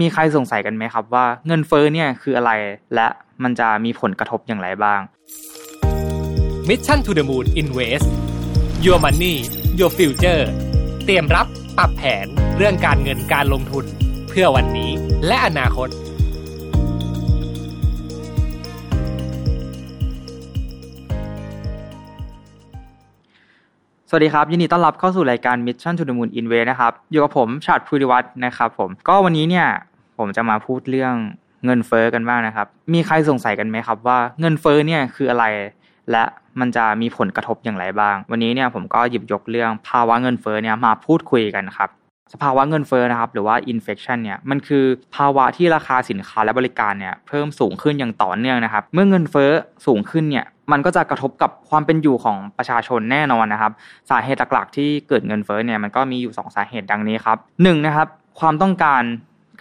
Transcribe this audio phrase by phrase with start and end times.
[0.00, 2.50] มีใครสงสัยกันไหมครับว่าเงินเฟ้อเนี่ยคืออะไร
[2.94, 3.08] และ
[3.42, 5.00] มันจะมีผลกระทบอย่างไรบ้าง
[6.68, 8.06] Mission to the Moon Invest
[8.84, 9.34] Your Money
[9.78, 10.42] Your Future
[11.04, 11.46] เตรียมรับ
[11.78, 12.26] ปรับแผน
[12.56, 13.84] เรื่องการเงินการลงทุน
[14.28, 14.90] เพื่อวันนี้
[15.26, 15.88] และอนาคต
[24.14, 29.66] วัสดีครับ ยินดีต้อนรับเข้าสู่รายการ Mission to the Moon in Way นะครับ อยู่กับผมชาติภูริวัฒน์นะครับผมก็วันนี้เนี่ย
[30.18, 31.14] ผมจะมาพูดเรื่อง
[31.64, 35.44] เงินเฟ้อกันบ้างนะครับ มีใครสงสัยกันไหมครับว่าเงินเฟ้อเนี่ยคืออะไร
[36.10, 36.24] และ
[36.60, 41.88] มันจะมีผลกระทบอย่างไรบ้าง วันนี้เนี่ยผมก็หยิบยกเรื่องภาวะเงินเฟ้อเนี่ยมาพูดคุยกันครับ
[42.32, 44.84] สภาวะเงินเฟ้อนะครับ หรือว่า inflation เนี่ยมันคือ
[45.16, 49.50] ภาวะที่ราคาสินค้าและบริการเนี่ยเพิ่มสูงขึ้นอย่างต่อเนื่องนะครับ เมื่อเงินเฟ้อ
[49.86, 53.72] สูงขึ้นเนี่ยมันก็จะกระทบกับความเป็นอยู่ของประชาชนแน่นอนนะครับ
[54.10, 58.08] สาเหตุหลักๆที่เกิดเงินเฟ้อเนี่ยมันก็มีอยู่ 2 สาเหตุดังนี้ครับหนึ่งนะครับ
[58.40, 59.02] ความต้องการ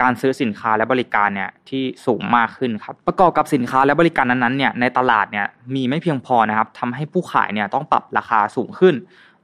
[0.01, 5.45] การซื้อสินค้าและบริการเนี่ยที่สูงมากขึ้นครับประกอบกับสินค้าและบริการนั้นๆเนี่ยในตลาดเนี่ย
[5.75, 8.95] มีไม่เพียงพอนะครับทำให้ผู้ขายเนี่ยต้องปรับราคาสูงขึ้น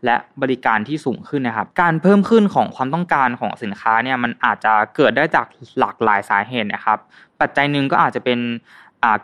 [0.05, 5.47] และบริการที่สูงขึ้นนะครับ การเพิ่มขึ้นของความต้องการของสินค้าเนี่ยมันอาจจะเกิดได้จาก
[5.79, 6.97] หลากหลายสาเหตุนะครับ
[7.41, 8.39] ปัจจัยหนึ่งก็อาจจะเป็น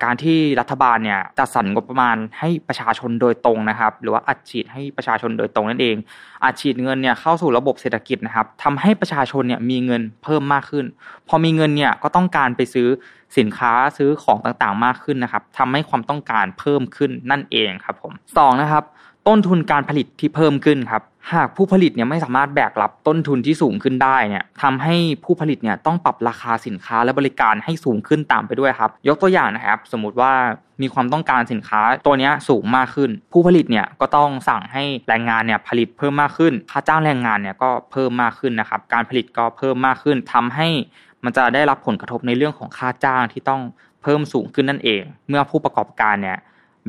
[0.04, 5.96] การที่รัฐบาลเนี่ยจัดสรรงบประมาณให้ประชาชนโดยตรงนะครับ หรือว่าอัดฉีดให้ประชาชนโดยตรงนั่นเอง
[6.44, 10.86] อัดฉีดเงินเนี่ยเข้าสู่ระบบเศรษฐกิจนะครับทำให้ประชาชนเนี่ยมีเงินเพิ่มมากขึ้น
[11.28, 12.88] พอมีเงินเนี่ยก็ต้องการไปซื้อ
[13.38, 18.84] สินค้าซื้อของต่างๆมากขึ้นนะครับทำให้ความต้องการเพิ่มขึ้นนั่นเองครับผมสองนะครับ
[19.28, 30.34] ต้นทุนการผลิตที่เพิ่มขึ้นครับ หากผู้ผลิตเนี่ยไม่สามารถแบกรับต้นทุนที่สูงขึ้นได้เนี่ยทำให้ผู้ผลิตเนี่ยต้องปรับราคาสินค้าและบริการให้สูงขึ้นตามไปด้วยครับ ยกตัวอย่างนะครับ สมมุติว่า
[30.82, 40.68] มีความต้องการสินค้าตัวนี้สูงมากขึ้น ผู้ผลิตเนี่ยก็ต้องสั่งให้แรงงานเนี่ยผลิตเพิ่มมากขึ้น ค่าจ้างแรงงานเนี่ยก็เพิ่มมากขึ้นนะครับ การผลิตก็เพิ่มมากขึ้นทำให้
[41.24, 43.62] มันจะได้รับผลกระทบในเรื่องของค่าจ้างที่ต้อง
[44.04, 46.38] เพิ่มสูงขึ้นนั่นเอง เมื่อผู้ประกอบการเนี่ย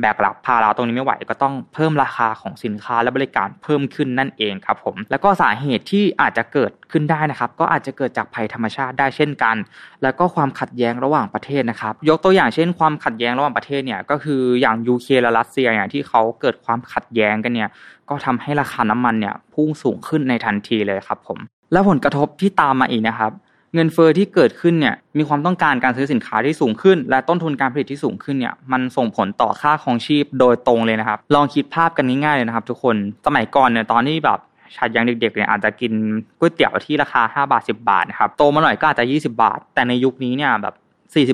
[0.01, 9.55] แบกรับภาระตรงนี้ไม่ไหวก็ต้องเพิ่มราคาของสินค้าและบริการเพิ่มขึ้นนั่นเองครับผมแล้วก็สาเหตุที่อาจจะเกิดขึ้นได้นะครับ ก็อาจจะเกิดจากภัยธรรมชาติได้เช่นกัน
[10.03, 17.69] แล้วก็ความขัดแย้งระหว่างประเทศนะครับ ยกตัวอย่างเช่น ความขัดแย้งระหว่างประเทศเนี่ยก็คืออย่างยูเครนและรัสเซียเนี่ยที่เขาเกิดความขัดแย้งกันเนี่ย
[18.09, 21.39] ก็ทำให้ราคาน้ำมันเนี่ยพุ่งสูงขึ้นในทันทีเลยครับผม
[21.71, 23.31] และผลกระทบที่ตามมาอีกนะครับ
[23.77, 32.95] เงินเฟอ้อที่เกิดขึ้นเนี่ยมีความต้องการการซื้อสินค้าที่สูงขึ้น และต้นทุนการผลิตที่สูงขึ้นเนี่ยมันส่งผลต่อค่าของชีพโดยตรงเลยนะครับ ลองคิดภาพกันง่ายๆเลยนะครับ ทุกคน
[33.25, 34.39] สมัยก่อนเนี่ยตอนที่แบบ
[34.75, 35.91] ชาติยังเด็กๆเนี่ยอาจจะกิน
[36.39, 40.75] ก๋วยเตี๋ยวที่ราคา 5 บาท 10 บาทนะครับโตมาหน่อยก็อาจจะ 20 บาท แต่ในยุคนี้เนี่ยแบบ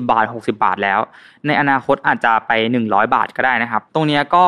[0.00, 1.00] บาท 60 บาทแล้ว
[1.46, 2.52] ในอนาคตอาจจะไป
[2.84, 4.44] 100 บาทก็ได้นะครับ ตรงนี้ก็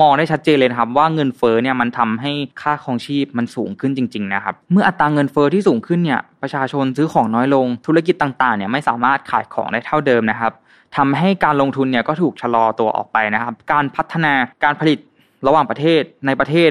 [0.00, 10.52] มองได้ชัดเจนเลยครับว่าเงินเฟ้อเนี่ยมันทำให้ค่าครองชีพมันสูงขึ้นจริงๆนะครับเมื่ออัตราเงินเฟ้อที่สูงขึ้นเนี่ยประชาชนซื้อของน้อยลง ธุรกิจต่างๆเนี่ยไม่สามารถขายของได้เท่าเดิมนะครับ
[10.96, 14.32] ทำให้การลงทุนเนี่ยก็ถูกชะลอตัวออกไปนะครับ การพัฒนา
[14.64, 14.98] การผลิต
[15.46, 16.70] ระหว่างประเทศในประเทศ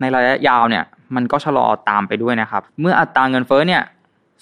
[0.00, 3.82] ในระยะยาวเนี่ยมันก็ชะลอตามไปด้วยนะครับ เมื่ออัตราเงินเฟ้อเนี่ย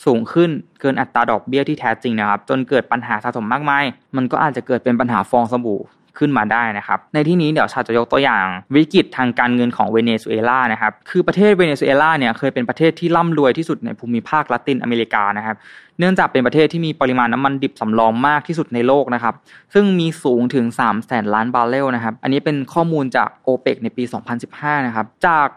[0.05, 0.51] สูงขึ้น
[0.81, 3.85] เกินอัตราดอกเบี้ยที่แท้จริงนะครับ จนเกิดปัญหาสะสมมากมาย
[4.17, 5.81] มันก็อาจจะเกิดเป็นปัญหาฟองสบู่
[6.19, 15.57] ขึ้นมาได้นะครับ ในที่นี้เดี๋ยวชาจะยกตัวอย่างวิกฤตทางการเงินของเวเนซุเอลานะครับ คือประเทศเวเนซุเอลาเนี่ยเคยเป็นประเทศที่ร่ำรวยที่สุดในภูมิภาคละตินอเมริกานะครับ
[15.99, 19.35] เนื่องจากเป็นประเทศที่มีปริมาณน้ำมันดิบสำรองมากที่สุดในโลกนะครับ
[19.75, 24.05] ซึ่งมีสูงถึง3แสนล้านบาร์เรลนะครับ อันนี้เป็นข้อมูลจากโอเปกในปี
[24.45, 25.49] 2015 นะครับ จาก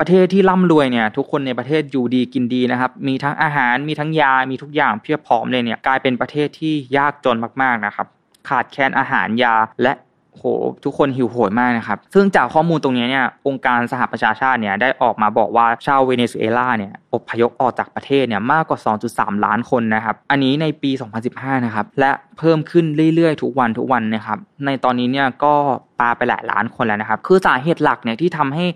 [0.02, 8.06] ระเทศที่ร่ำรวยเนี่ยทุกคนในประเทศอยู่ดีกินดีนะครับ มีทั้งอาหารมีทั้งยา มีทุกอย่างเพียบพร้อมเลยเนี่ยกลายเป็นประเทศที่ยากจนมากๆนะครับ
[8.48, 9.92] ขาดแคลนอาหารยาและ
[10.38, 10.44] โห
[10.84, 18.78] ทุกคนหิวโหยมากนะครับ ซึ่งจากข้อมูลตรงนี้เนี่ยองค์การสหประชาชาติเนี่ยได้ออกมาบอกว่าชาวเวเนซุเอลาเนี่ยอพยพออกจากประเทศเนี่ยมากกว่า
[19.12, 20.90] 2.3 ล้านคนนะครับ อันนี้ในปี
[21.28, 22.84] 2015 นะครับ และเพิ่มขึ้น
[23.14, 25.54] เรื่อยๆ ทุกวันทุกวันนะครับ ในตอนนี้เนี่ยก็
[26.00, 28.66] ปาไปหลายล้านคนแล้วนะครับ คือสาเหตุหลักเนี่ยที่ทำให้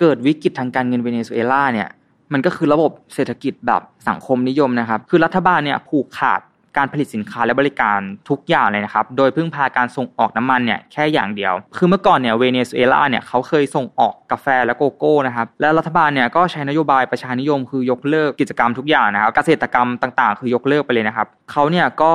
[0.00, 1.88] เกิดวิกฤตทางการเงินเวเนซุเอลาเนี่ย
[2.32, 6.40] มันก็คือระบบเศรษฐกิจแบบสังคมนิยมนะครับ คือรัฐบาลเนี่ยผูกขาด
[6.76, 22.12] การผลิตสินค้าและบริการทุกอย่างเลยนะครับ โดยพึ่งพาการส่งออกน้ำมันเนี่ยแค่อย่างเดียว คือเมื่อก่อนเนี่ยเวเนซุเอลาเนี่ยเขาเคยส่งออกกาแฟและโกโก้นะครับและรัฐบาลเนี่ยก็ใช้นโยบายประชานิยม คือยกเลิกกิจกรรมทุกอย่างนะครับเกษตรกรรมต่างๆ คือยกเลิกไปเลยนะครับเขาเนี่ยก็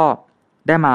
[0.67, 0.93] ได้มา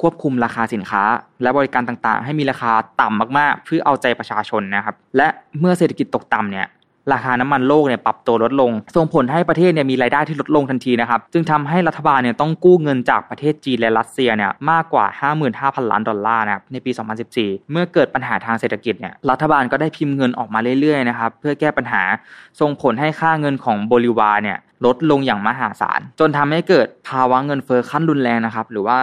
[0.00, 1.02] ควบคุมราคาสินค้า
[1.42, 5.28] และบริการต่างๆ ให้มีราคาต่ำมากๆ เพื่อเอาใจประชาชนนะครับ และ
[5.60, 6.66] เมื่อเศรษฐกิจตกต่ำเนี่ย
[7.12, 15.06] ราคาน้ำมันโลกเนี่ยปรับตัวลดลง ส่งผลให้ประเทศเนี่ยมีรายได้ที่ลดลงทันทีนะครับ จึงทำให้รัฐบาลเนี่ยต้องกู้เงินจากประเทศจีนและรัสเซียเนี่ยมากกว่า
[15.48, 16.90] 55,000 ล้านดอลลาร์นะครับในปี
[17.30, 22.02] 2014 เมื่อเกิดปัญหาทางเศรษฐกิจเนี่ยรัฐบาลก็ได้พิมพ์เงินออกมาเรื่อยๆนะครับเพื่อแก้ปัญหา
[22.60, 28.98] ส่งผลให้ค่าเงินของโบลิวาเนี่ยลดลงอย่างมหาศาล จนทำให้เกิดภาวะเงินเฟอ้อขั้นรุนแรงนะครับหรือว่า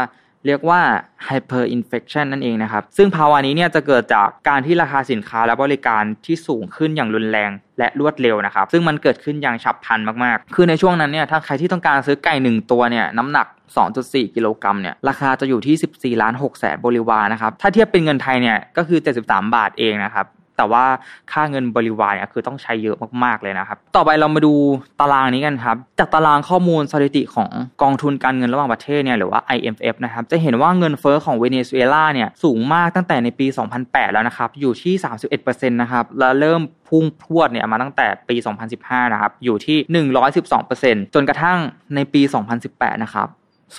[0.48, 0.82] เรียกว่า
[1.28, 13.48] hyperinflation นั่นเองนะครับ ซึ่งภาวะนี้เนี่ยจะเกิดจากการที่ราคาสินค้าและบริการที่สูงขึ้นอย่างรุนแรงและรวดเร็วนะครับ ซึ่งมันเกิดขึ้นอย่างฉับพลันมากๆ คือในช่วงนั้นเนี่ยถ้าใครที่ต้องการซื้อไก่ 1 ตัวเนี่ยน้ำหนัก
[13.92, 20.26] 2.4 กิโลกรัมเนี่ยราคาจะอยู่ที่ 14 ล้าน6แสนบริวารนะครับ ถ้าเทียบเป็นเงินไทยเนี่ยก็คือ 73 บาทเองนะครับ
[20.58, 20.86] แต่ว่า
[21.32, 24.54] ค่าเงินบริวารเนี่ยคือต้องใช้เยอะมากๆเลยนะครับ ต่อไปเรามาดู
[25.00, 27.50] ตารางนี้กันครับ จากตารางข้อมูลสถิติของ
[27.82, 33.48] กองทุนการเงินระหว่างประเทศเนี่ยหรือว่า IMF นะครับ จะเห็นว่าเงินเฟอ้อของเวเนซุเอลาเนี่ยสูงมากตั้งแต่ในปี
[33.80, 34.94] 2008 แล้วนะครับ อยู่ที่
[35.34, 38.36] 31%นะครับ แล้วเริ่มพุ่งพรวดเนี่ยมาตั้งแต่ปี
[38.76, 40.06] 2015 นะครับ อยู่ที่
[40.48, 41.60] 112%จนกระทั่ง
[41.96, 42.22] ในปี
[42.62, 43.28] 2018 นะครับ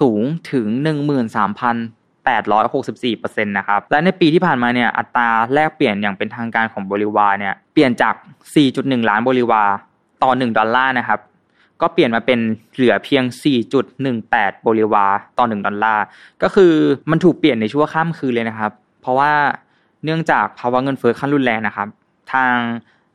[0.01, 0.23] สูง
[0.53, 0.67] ถึง
[1.47, 1.98] 13,000
[2.73, 8.15] 864%นะครับ และในปีที่ผ่านมาเนี่ยอัตราแลกเปลี่ยนอย่างเป็นทางการของบริวารเนี่ยเปลี่ยนจาก
[8.63, 9.69] 4.1 ล้านบริวาร
[10.23, 11.21] ต่อ 1 ดอลลาร์นะครับ
[11.81, 12.39] ก็เปลี่ยนมาเป็น
[12.75, 13.25] เหลือเพียง
[13.95, 16.05] 4.18 บริวารต่อ 1 ดอลลาร์
[16.43, 16.73] ก็คือ
[17.11, 19.33] มันถูกเปลี่ยนในชั่วข้ามคืนเลยนะครับ เพราะว่า
[20.05, 21.89] เนื่องจากภาวะเงินเฟ้อขั้นรุนแรงนะครับ
[22.33, 22.55] ทาง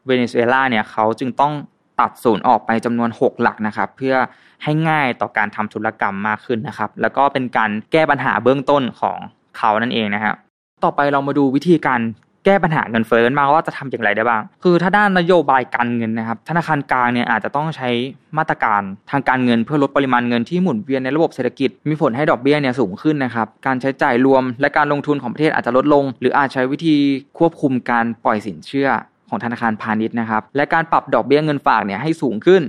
[0.06, 1.54] เวเนซุเอลาเนี่ยเขาจึงต้อง
[2.00, 4.16] ตัดศูนย์ออกไปจำนวน 6 หลักนะครับ เพื่อ
[4.64, 9.18] ให้ง่ายต่อการทำธุรกรรมมากขึ้นนะครับ แล้วก็เป็นการแก้ปัญหาเบื้องต้นของ
[9.58, 10.36] เขานั่นเองนะครับ
[10.84, 12.02] ต่อไปเรามาดูวิธีการ
[12.46, 17.90] แก้ปัญหาเงินเฟ้อกันมาว่าจะทำอย่างไรได้บ้าง คือถ้าด้านนโยบายการเงินนะครับ ธนาคารกลางเนี่ยอาจจะต้องใช้
[18.38, 18.82] มาตรการ
[19.12, 26.98] ทางการเงินเพื่อลดปริมาณเงินที่หมุนเวียนในระบบเศรษฐกิจ มีผลให้ดอกเบี้ยเนี่ยสูงขึ้นนะครับ การใช้จ่ายรวมและการลงทุนของประเทศอาจจะลดลง หรืออาจใช้วิธี
[27.40, 28.90] ควบคุมการปล่อยสินเชื่อ
[29.34, 32.62] ของธนาคารพาณิชย์นะครับ และการปรับดอกเบี้ยเงินฝากเนี่ยให้สูงขึ้น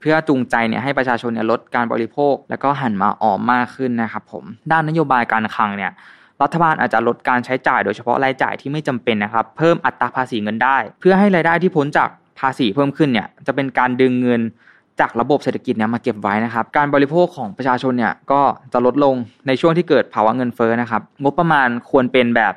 [0.00, 5.92] เพื่อจูงใจเนี่ยให้ประชาชนเนี่ยลดการบริโภค แล้วก็หันมาออมมากขึ้นนะครับผมด้านนโยบายการคลังเนี่ย
[6.42, 12.08] รัฐบาลอาจจะลดการใช้จ่ายโดยเฉพาะรายจ่ายที่ไม่จำเป็นนะครับ เพิ่มอัตราภาษีเงินได้ เพื่อให้รายได้ที่พ้นจาก
[12.40, 14.40] ภาษีเพิ่มขึ้นเนี่ยจะเป็นการดึงเงิน
[15.00, 18.40] จากระบบเศรษฐกิจเนี่ยมาเก็บไว้นะครับ การบริโภคของประชาชนเนี่ยก็
[18.72, 19.14] จะลดลง
[19.46, 22.54] ในช่วงที่เกิดภาวะเงินเฟ้อนะครับ งบประมาณควรเป็นแบบ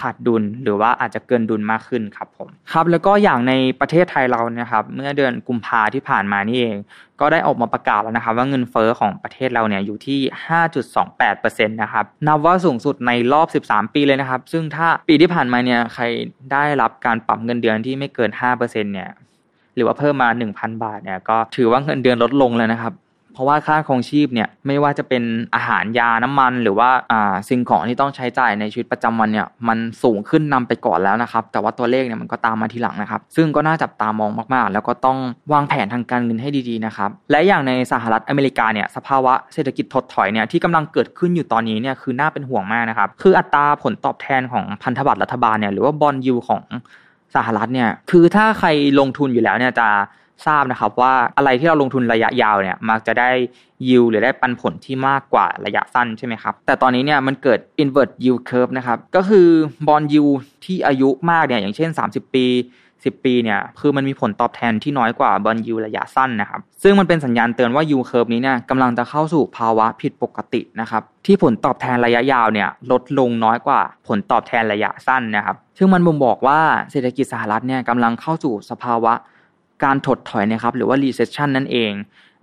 [0.00, 6.76] ขาดดุลหรือว่าอาจจะเกินดุลมากขึ้นครับผมครับแล้วก็อย่างในประเทศไทยเรานะครับเมื่อเดือนกุมภาที่ผ่านมานี่เอง
[7.20, 10.20] ก็ได้ออกมาประกาศแล้วนะครับว่าเงินเฟอ้อของประเทศเราเนี่ยอยู่ที่
[10.90, 16.04] 5.28%นะครับนับว่าสูงสุดในรอบ 13 ปีเลยนะครับ ซึ่งถ้าปีที่ผ่านมาเนี่ยใคร
[16.52, 19.10] ได้รับการปรับเงินเดือนที่ไม่เกิน 5%เนี่ย
[19.76, 22.92] หรือว่าเพิ่มมา 1,000 บาทเนี่ยก็ถือว่าเงินเดือนลดลงเลยนะครับ
[23.32, 25.22] เพราะว่าค่าครองชีพเนี่ยไม่ว่าจะเป็น
[25.54, 35.18] อาหารยาน้ำมัน หรือว่าอ่าสิ่งของที่ต้องใช้จ่ายในชีวิตประจำวันเนี่ยมันสูงขึ้นนำไปก่อนแล้วนะครับแต่ว่าตัวเลขเนี่ยมันก็ตามมาทีหลังนะครับ ซึ่งก็น่าจับตามองมากๆ แล้วก็ต้อง
[35.52, 46.62] วางแผนทางการเงินให้ดีๆนะครับและอย่างในสหรัฐอเมริกาเนี่ยสภาวะเศรษฐกิจถดถอยเนี่ยที่กำลังเกิดขึ้นอยู่ตอนนี้เนี่ยคือน่าเป็นห่วงมากนะครับคืออัตราผลตอบแทนของพันธบัตรรัฐบาลเนี่ยหรือว่าบอลยูของ
[47.36, 48.68] สหรัฐเนี่ยคือถ้าใคร
[49.00, 49.88] ลงทุนอยู่แล้วเนี่ยจะ
[50.46, 53.30] ทราบนะครับว่าอะไรที่เราลงทุนระยะยาวเนี่ยมักจะได้
[53.88, 59.48] ยิวหรือได้ปันผลที่มากกว่าระยะสั้นใช่ไหมครับ แต่ตอนนี้เนี่ยมันเกิด invert yield curve นะครับ ก็คือ
[59.88, 60.26] bond yield
[60.64, 62.46] ที่อายุมากเนี่ยอย่างเช่น 30 ปี
[62.92, 76.60] 10 ปีเนี่ยคือมันมีผลตอบแทนที่น้อยกว่า bond yield ระยะสั้นนะครับ ซึ่งมันเป็นสัญญาณเตือนว่า yield curve นี้เนี่ยกำลังจะเข้าสู่ภาวะผิดปกตินะครับที่ผลตอบแทนระยะยาวเนี่ยลดลงน้อยกว่าผลตอบแทนระยะสั้นนะครับ ซึ่งมันบ่งบอกว่า
[76.90, 79.12] เศรษฐกิจสหรัฐเนี่ยกำลังเข้าสู่สภาวะ
[79.84, 81.92] การถดถอยนะครับหรือว่า recession นั่นเอง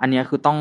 [0.01, 0.59] อันนี้คือต้อง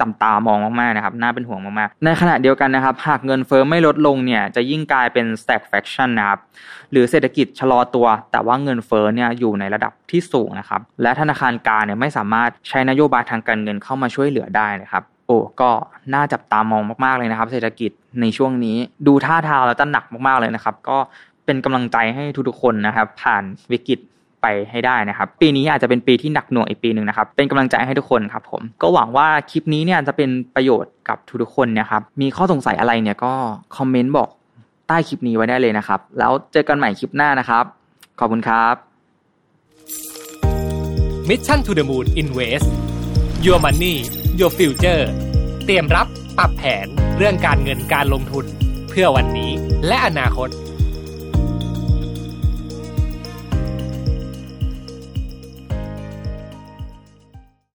[0.00, 6.40] ตำตามองมากๆนะครับน่าเป็นห่วงมากๆ ในขณะเดียวกันนะครับ หากเงินเฟอ้อไม่ลดลงเนี่ยจะยิ่งกลายเป็น stagflation นะครับ
[6.92, 15.70] หรือเศรษฐกิจชะลอตัว แต่ว่าเงินเฟอ้อเนี่ยอยู่ในระดับที่สูงนะครับและธนาคารกลางเนี่ยไม่สามารถใช้นโยบายทางการเงินเข้ามาช่วยเหลือได้นะครับโอ้ก็
[16.14, 20.98] น่าจับตามองมากๆเลยนะครับ เศรษฐกิจในช่วงนี้ดูท่าทางแล้วจะหนักมากๆเลยนะครับ ก็
[21.44, 24.00] เป็นกำลังใจให้ทุกๆคนนะครับ ผ่านวิกฤต
[24.42, 33.32] ไปให้ได้นะครับ ปีนี้อาจจะเป็นปีที่หนักหน่วงอีกปีหนึ่งนะครับ เป็นกำลังใจให้ทุกคนครับผม ก็หวังว่าคลิปนี้เนี่ยจะเป็นประโยชน์กับทุกๆคนนะครับ มีข้อสงสัยอะไรเนี่ยก็
[33.76, 34.28] คอมเมนต์บอก
[34.88, 37.64] ใต้คลิปนี้ไว้ได้เลยนะครับ แล้วเจอกันใหม่คลิปหน้านะครับ
[38.20, 38.74] ขอบคุณครับ
[41.28, 42.68] Mission to the Moon Invest
[43.46, 43.94] Your Money
[44.40, 45.02] Your Future
[45.66, 46.06] เตรียมรับ
[46.38, 46.86] ปรับแผน
[47.18, 48.44] เรื่องการเงินการลงทุน
[48.88, 49.50] เพื่อวันนี้
[49.86, 50.48] และอนาคต